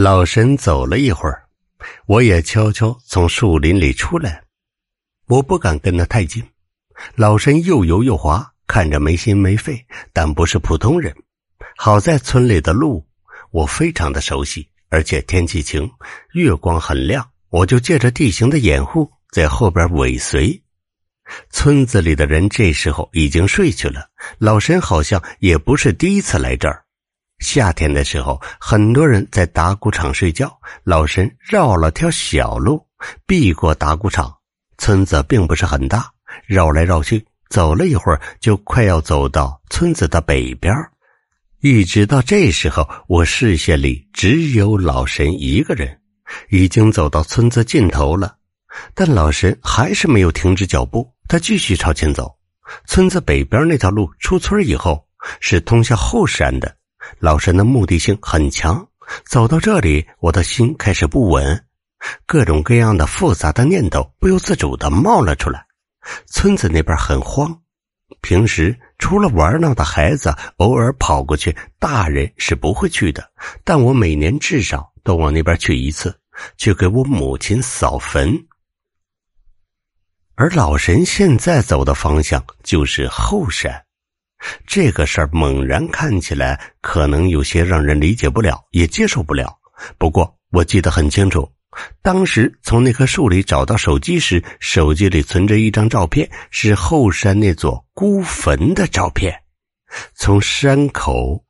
[0.00, 1.42] 老神走了一会儿，
[2.06, 4.44] 我也悄悄从树林里出来。
[5.26, 6.40] 我不敢跟他太近。
[7.16, 11.12] 老神又油又滑，看着没心没肺，但不是普通人。
[11.76, 13.08] 好在村里的路
[13.50, 15.90] 我非常的熟悉，而且天气晴，
[16.32, 20.62] 月光很亮，我就借着地形的掩护，在后边尾随。
[21.50, 24.08] 村子里的人这时候已经睡去了，
[24.38, 26.84] 老神好像也不是第一次来这儿。
[27.38, 30.58] 夏天的时候，很多人在打谷场睡觉。
[30.84, 32.84] 老神绕了条小路，
[33.26, 34.34] 避过打谷场。
[34.76, 36.10] 村子并不是很大，
[36.46, 40.74] 绕来绕去，走了一会儿，就快要走到村子的北边。
[41.60, 46.00] 一直到这时候，我视线里只有老神一个人，
[46.50, 48.36] 已经走到村子尽头了。
[48.94, 52.36] 但老神还是没有停止脚步，他继续朝前走。
[52.86, 55.08] 村子北边那条路出村以后，
[55.40, 56.76] 是通向后山的。
[57.18, 58.86] 老神的目的性很强，
[59.24, 61.64] 走到这里，我的心开始不稳，
[62.26, 65.66] 各种各样的复杂的念头不由自主的冒了出来。
[66.26, 67.60] 村子那边很荒，
[68.20, 73.30] 平时除了玩闹的孩子偶尔跑过去，大人是不会去的。
[73.64, 76.18] 但我每年至少都往那边去一次，
[76.56, 78.46] 去给我母亲扫坟。
[80.34, 83.84] 而老神现在走的方向就是后山。
[84.66, 89.58] 这个事儿猛然看起来可能有些让人理解不了，也接受不了。
[89.98, 91.50] 不过我记得很清楚，
[92.02, 99.34] 当时从那棵树里找到手机时，手机里存着一张照片，是后山那座孤坟的照片。
[100.14, 101.44] 从山口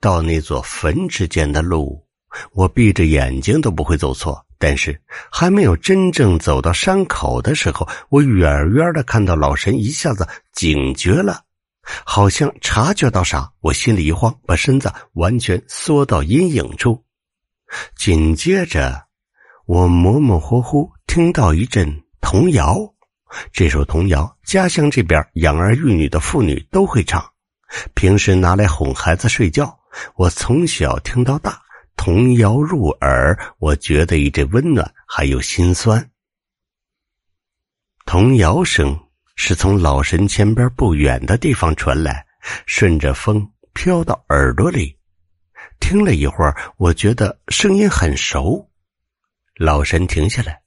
[0.00, 2.06] 到那座坟之间的路，
[2.52, 4.44] 我闭着眼睛都不会走错。
[4.62, 5.00] 但是
[5.32, 11.44] 还没有真正走到山口的时候，我远远的看到老神一下子警觉了。
[12.04, 17.04] 好像察觉到啥，我心里一慌，把身子完全缩到阴影处。
[17.96, 19.06] 紧接着，
[19.66, 22.76] 我模模糊糊听到一阵童谣。
[23.52, 27.24] 这首童谣，家乡这边养儿育女的妇女都会唱，
[27.94, 29.78] 平时拿来哄孩子睡觉。
[30.16, 31.60] 我从小听到大，
[31.96, 36.10] 童谣入耳，我觉得一阵温暖，还有心酸。
[38.04, 39.09] 童谣声。
[39.42, 42.26] 是从老神前边不远的地方传来，
[42.66, 44.94] 顺着风飘到耳朵里。
[45.80, 48.68] 听了一会儿，我觉得声音很熟。
[49.56, 50.60] 老神停下来，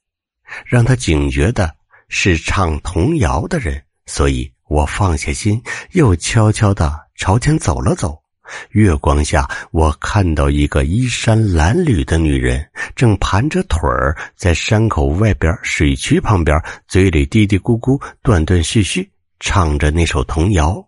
[0.66, 1.72] 让他警觉的
[2.08, 5.62] 是唱童谣的人，所以我放下心，
[5.92, 8.23] 又悄悄的朝前走了走。
[8.70, 19.10] 月光下，我看到一个衣衫褴褛的女人，正盘着腿儿在山口外边水渠旁边，嘴里嘀嘀咕咕、断断续续
[19.40, 20.84] 唱着那首童谣。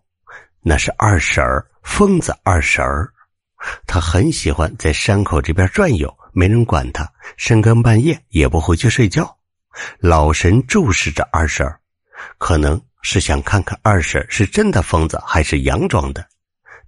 [0.61, 3.09] 那是二婶儿，疯子二婶儿。
[3.87, 9.35] 她很喜欢在山口这边转悠，没人管她，深更半夜也不回去睡觉。
[9.99, 11.79] 老神注视着二婶儿，
[12.37, 16.27] 可能是想看看二婶是真的疯子还是佯装的。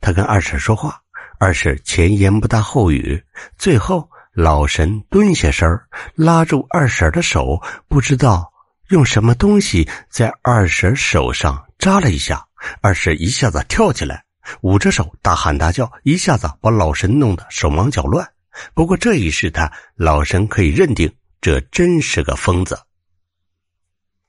[0.01, 1.01] 他跟二婶说话，
[1.39, 3.21] 二婶前言不搭后语。
[3.57, 5.67] 最后，老神蹲下身
[6.15, 8.51] 拉住二婶的手，不知道
[8.89, 12.45] 用什么东西在二婶手上扎了一下。
[12.81, 14.23] 二婶一下子跳起来，
[14.61, 18.27] 捂着手大喊大叫，一下子把老神弄得手忙脚乱。
[18.73, 22.79] 不过这一试探，老神可以认定这真是个疯子。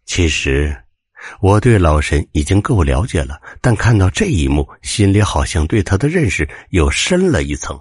[0.04, 0.76] 其实。
[1.40, 7.78] 我对老神已经够了解了，但看到这一幕，心里好像对他的认识又深了一层。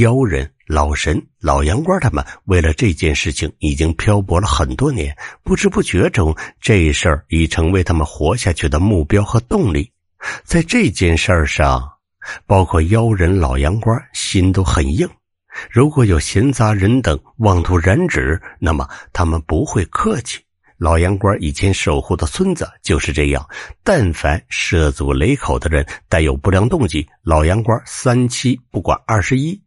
[0.00, 9.90] 妖人、老神、老洋官他们为了这件事情已经漂泊了很多年，不知不觉中，这事儿已成为他们活下去的目标和动力。
[10.44, 11.88] 在这件事儿上，
[12.46, 15.08] 包括妖人、老洋官心都很硬。
[15.70, 20.40] 如果有闲杂人等妄图染指，那么他们不会客气。
[20.78, 23.48] 老杨官以前守护的村子就是这样，
[23.82, 29.60] 但凡涉足雷口的人带有不良动机，老杨官三七不管二十一，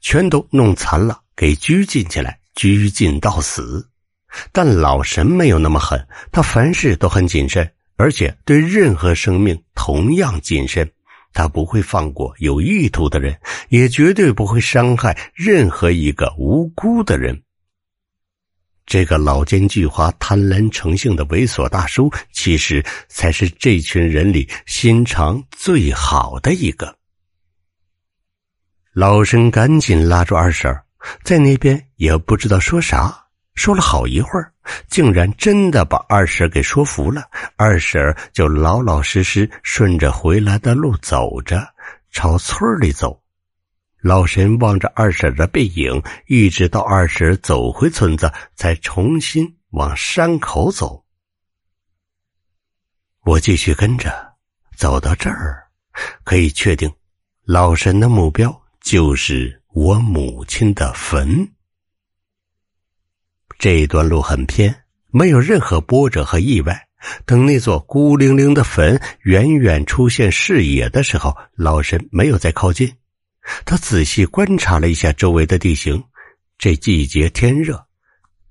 [0.00, 3.86] 全都弄残了，给拘禁起来，拘禁到死。
[4.52, 10.90] 但老神没有那么狠，他凡事都很谨慎，而且对任何生命同样谨慎。
[11.34, 13.36] 他不会放过有意图的人，
[13.68, 17.42] 也绝对不会伤害任何一个无辜的人。
[18.86, 26.94] 这个老奸巨猾、贪婪成性的猥琐大叔，其实才是这群人里心肠最好的一个。
[28.92, 30.72] 老神赶紧拉住二婶
[31.22, 34.52] 在那边也不知道说啥，说了好一会儿，
[34.88, 37.24] 竟然真的把二婶给说服了。
[37.56, 41.66] 二婶就老老实实顺着回来的路走着，
[42.12, 43.23] 朝村里走。
[44.04, 51.06] 老神望着二婶的背影，一直到二婶走回村子，才重新往山口走。
[53.24, 54.34] 我继续跟着，
[54.76, 55.68] 走到这儿，
[56.22, 56.92] 可以确定，
[57.46, 61.50] 老神的目标就是我母亲的坟。
[63.58, 66.88] 这段路很偏，没有任何波折和意外。
[67.24, 72.94] 等那座孤零零的坟远远出现视野的时候，老神没有再靠近。
[73.64, 76.02] 他仔细观察了一下周围的地形，
[76.58, 77.84] 这季节天热。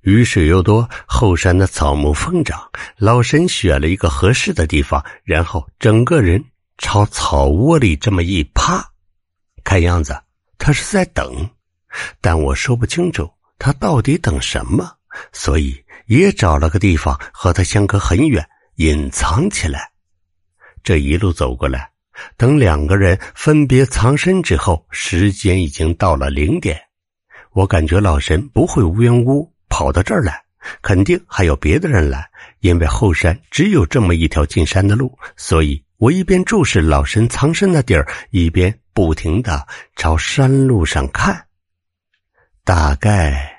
[0.01, 2.69] 雨水又多，后山的草木疯长。
[2.97, 6.43] 老神选了一个合适的地方，然后整个人
[6.77, 8.85] 朝草窝里这么一趴。
[9.63, 10.21] 看样子
[10.57, 11.49] 他是在等，
[12.19, 14.91] 但我说不清楚他到底等什么，
[15.31, 19.89] 所以也找了个地方和他相隔很远，隐藏起来。
[20.83, 21.92] 这一路走过来，
[22.37, 26.79] 等两个人分别藏身之后，时间已经到了零点。
[27.51, 29.53] 我感觉老神不会无缘无故。
[29.69, 30.39] 跑到这儿来，
[30.83, 32.29] 肯定还有别的人来，
[32.59, 39.65] 因为后山只有这么一条进山的路，所以我一边注视老神藏身的地儿，一边不停的
[39.95, 41.47] 朝山路上看。
[42.63, 43.51] 大概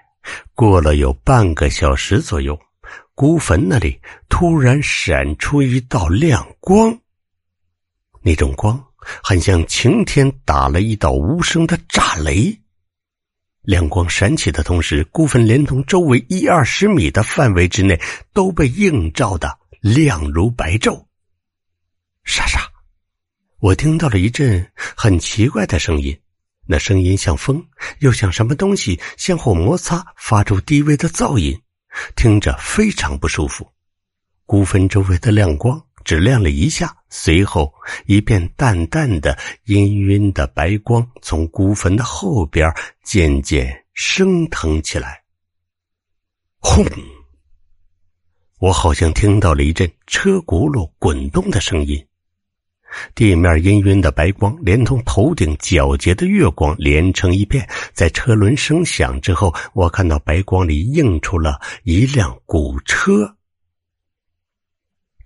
[0.55, 2.57] 过了有半个小时左右，
[3.17, 6.97] 孤坟那里突然闪出一道亮光，
[8.27, 8.83] 那种光
[9.23, 12.59] 很像晴天打了一道无声的炸雷。
[13.61, 18.01] 亮光闪起的同时，孤坟连同周围一二十米的范围之内
[18.33, 21.05] 都被映照的亮如白昼。
[22.25, 22.61] 沙沙，
[23.59, 26.19] 我听到了一阵很奇怪的声音，
[26.67, 27.63] 那声音像风，
[27.99, 31.61] 又像什么东西相互摩擦，发出低微的噪音，
[32.17, 33.71] 听着非常不舒服。
[34.47, 35.79] 孤坟周围的亮光。
[36.05, 37.73] 只亮了一下，随后
[38.07, 39.37] 一片淡淡的、
[39.67, 42.73] 氤氲的白光从孤坟的后边
[43.03, 45.23] 渐渐升腾起来。
[46.59, 46.85] 轰！
[48.61, 52.03] 我好像听到了一阵车轱辘滚动的声音。
[53.15, 63.37] 地面氤氲的白光连同头顶皎洁的月光连成一片，在车轮声响之后，我看到白光里映出了一辆古车。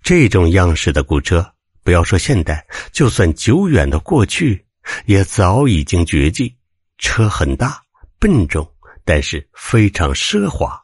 [0.09, 1.53] 这种样式的古车，
[1.83, 4.65] 不要说现代，就算久远的过去，
[5.05, 6.51] 也早已经绝迹。
[6.97, 7.79] 车很大、
[8.17, 8.67] 笨重，
[9.05, 10.81] 但是非常奢华，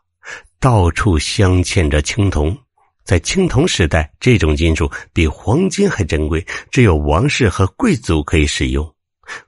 [0.59, 2.55] 到处镶嵌着青铜。
[3.03, 8.93] 在青铜时代，这种金属比黄金还珍贵，只有王室和贵族可以使用。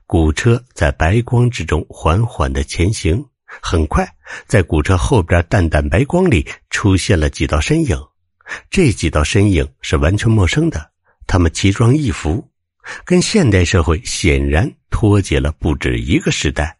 [0.08, 3.24] 古车在白光之中缓缓的前行，
[3.62, 4.04] 很快，
[4.48, 7.96] 在古车后边淡淡白光里出现了几道身影。
[8.70, 10.90] 这几道身影是完全陌生的，
[11.26, 12.48] 他们奇装异服，
[13.04, 16.78] 跟现代社会显然脱节了不止一个时代。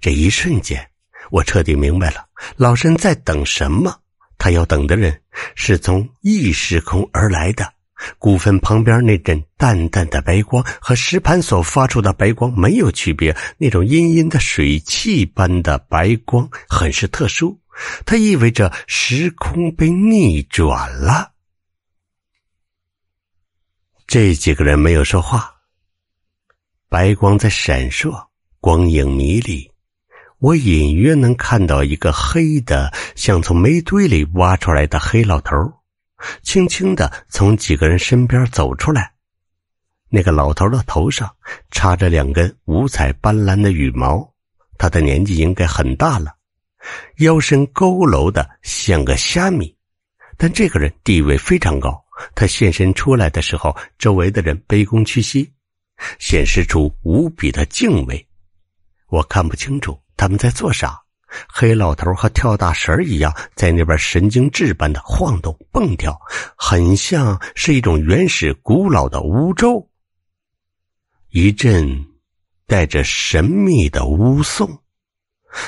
[0.00, 0.88] 这一瞬间，
[1.30, 2.24] 我彻底明白了
[2.56, 4.00] 老身在等什么。
[4.38, 5.20] 他要等的人
[5.54, 7.70] 是从异时空而来的。
[8.18, 17.60] 古坟旁边那阵淡淡的白光和石盘所发出的白光没有区别，那种阴阴的水汽般的白光很是特殊。
[18.04, 21.32] 它意味着时空被逆转了。
[24.06, 25.54] 这几个人没有说话。
[26.88, 28.26] 白光在闪烁，
[28.60, 29.70] 光影迷离。
[30.38, 35.54] 我隐约能看到一个黑的，像从煤堆里挖出来的黑老头，
[36.42, 39.12] 轻轻的从几个人身边走出来。
[40.08, 41.36] 那个老头的头上
[41.70, 44.34] 插着两根五彩斑斓的羽毛，
[44.76, 46.34] 他的年纪应该很大了。
[47.18, 49.74] 腰身佝偻的像个虾米，
[50.36, 52.02] 但这个人地位非常高。
[52.34, 55.50] 他现身出来的时候，周围的人卑躬屈膝，
[56.18, 58.26] 显示出无比的敬畏。
[59.08, 61.00] 我看不清楚他们在做啥。
[61.48, 66.20] 黑老头和跳大神一样，在那边神经质般的晃动蹦跳，
[66.56, 69.88] 很像是一种原始古老的巫咒。
[71.30, 72.04] 一阵
[72.66, 74.68] 带着神秘的巫颂。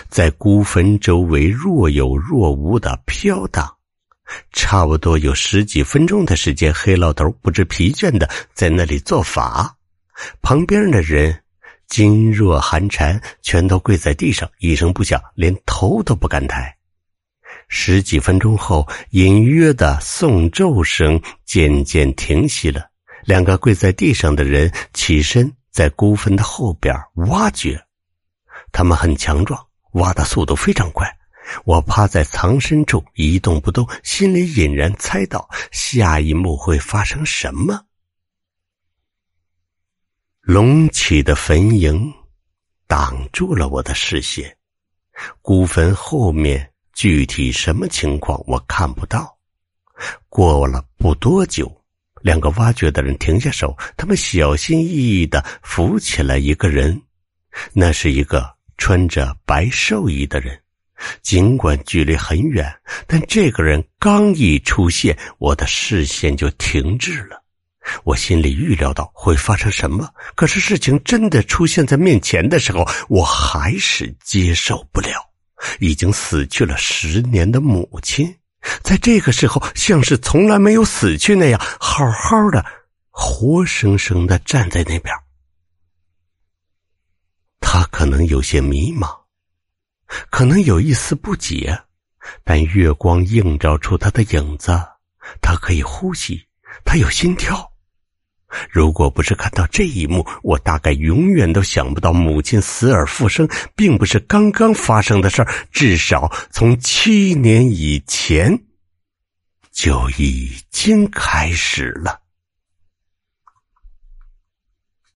[0.09, 3.77] 在孤坟周围若有若无的飘荡，
[4.53, 9.77] 差不多有十几分钟的时间，黑老头不知疲倦的在那里做法。
[10.41, 11.43] 旁边的人
[11.89, 16.77] 噤若寒蝉，全都跪在地上，一声不响，连头都不敢抬。
[17.69, 22.89] 十几分钟后，隐约的诵咒声渐渐停息了。
[23.25, 26.95] 两个跪在地上的人起身，在孤坟的后边
[27.29, 27.81] 挖掘，
[28.73, 29.65] 他们很强壮。
[29.93, 31.07] 挖的速度非常快，
[31.65, 37.85] 我趴在藏身处一动不动，心里隐然猜到下一幕会发生什么。
[40.41, 42.13] 隆起的坟茔，
[42.87, 44.57] 挡住了我的视线。
[45.41, 49.39] 古坟后面具体什么情况我看不到。
[50.29, 51.71] 过了不多久，
[52.23, 57.01] 两个挖掘的人停下手，他们小心翼翼的扶起了一个人。
[57.73, 60.59] 那是一个穿着白寿衣的人。
[61.23, 62.69] 尽管距离很远，
[63.07, 67.41] 但这个人刚一出现，我的视线就停滞了。
[68.03, 75.31] 我心里预料到会发生什么，可是事情真的出现在面前的时候，我还是接受不了。
[75.79, 78.35] 已经死去了十年的母亲，
[78.83, 82.65] 在这个时候像是从来没有死去那样，好好的，
[83.11, 85.15] 活生生的站在那边。
[87.75, 89.09] 他可能有些迷茫，
[90.29, 91.75] 可能有一丝不解，
[92.45, 94.79] 但月光映照出他的影子，
[95.41, 96.47] 他可以呼吸，
[96.85, 97.73] 他有心跳。
[98.69, 108.65] 如果不是看到这一幕，我大概永远都想不到母亲死而复生并不是刚刚发生的事儿，至少从七年以前
[109.71, 112.21] 就已经开始了。